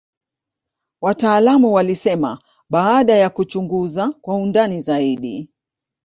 wataalamu 1.01 1.73
walisema 1.73 2.41
baada 2.69 3.15
ya 3.15 3.29
kuchunguza 3.29 4.09
kwa 4.11 4.35
undani 4.35 4.81
zaidi 4.81 5.49